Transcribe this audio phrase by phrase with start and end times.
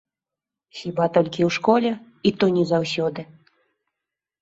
[0.79, 1.91] Хіба толькі ў школе,
[2.29, 3.31] і то не заўсёды.